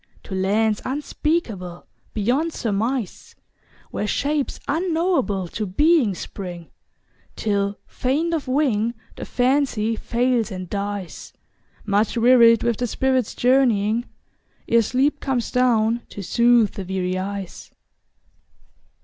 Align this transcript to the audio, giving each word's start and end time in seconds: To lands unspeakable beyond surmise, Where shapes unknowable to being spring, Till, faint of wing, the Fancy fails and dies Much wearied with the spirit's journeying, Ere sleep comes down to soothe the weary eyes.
To 0.23 0.33
lands 0.33 0.81
unspeakable 0.83 1.85
beyond 2.15 2.53
surmise, 2.53 3.35
Where 3.91 4.07
shapes 4.07 4.59
unknowable 4.67 5.47
to 5.49 5.67
being 5.67 6.15
spring, 6.15 6.71
Till, 7.35 7.77
faint 7.85 8.33
of 8.33 8.47
wing, 8.47 8.95
the 9.15 9.25
Fancy 9.25 9.95
fails 9.95 10.49
and 10.49 10.67
dies 10.67 11.33
Much 11.85 12.17
wearied 12.17 12.63
with 12.63 12.77
the 12.77 12.87
spirit's 12.87 13.35
journeying, 13.35 14.05
Ere 14.67 14.81
sleep 14.81 15.19
comes 15.19 15.51
down 15.51 16.01
to 16.09 16.23
soothe 16.23 16.71
the 16.71 16.83
weary 16.83 17.19
eyes. 17.19 17.69